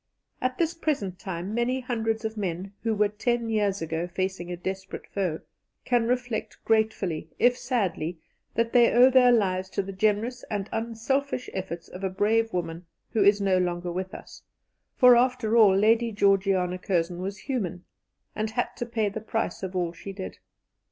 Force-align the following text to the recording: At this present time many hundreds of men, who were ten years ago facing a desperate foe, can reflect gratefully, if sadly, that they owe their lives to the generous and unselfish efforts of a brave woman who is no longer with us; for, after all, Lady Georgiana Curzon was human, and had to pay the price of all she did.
At 0.41 0.57
this 0.57 0.73
present 0.73 1.19
time 1.19 1.53
many 1.53 1.79
hundreds 1.81 2.25
of 2.25 2.35
men, 2.35 2.73
who 2.81 2.95
were 2.95 3.07
ten 3.09 3.51
years 3.51 3.83
ago 3.83 4.07
facing 4.07 4.51
a 4.51 4.57
desperate 4.57 5.05
foe, 5.05 5.41
can 5.85 6.07
reflect 6.07 6.57
gratefully, 6.65 7.29
if 7.37 7.55
sadly, 7.55 8.17
that 8.55 8.73
they 8.73 8.91
owe 8.91 9.11
their 9.11 9.31
lives 9.31 9.69
to 9.69 9.83
the 9.83 9.91
generous 9.91 10.41
and 10.49 10.67
unselfish 10.71 11.51
efforts 11.53 11.87
of 11.87 12.03
a 12.03 12.09
brave 12.09 12.51
woman 12.51 12.87
who 13.11 13.23
is 13.23 13.39
no 13.39 13.59
longer 13.59 13.91
with 13.91 14.15
us; 14.15 14.41
for, 14.95 15.15
after 15.15 15.55
all, 15.55 15.75
Lady 15.77 16.11
Georgiana 16.11 16.79
Curzon 16.79 17.21
was 17.21 17.37
human, 17.37 17.83
and 18.35 18.49
had 18.49 18.69
to 18.77 18.87
pay 18.87 19.07
the 19.07 19.21
price 19.21 19.61
of 19.61 19.75
all 19.75 19.93
she 19.93 20.13
did. 20.13 20.39